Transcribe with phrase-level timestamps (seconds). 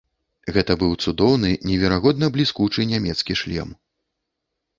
[0.53, 3.69] Гэта быў цудоўны, неверагодна бліскучы нямецкі шлём.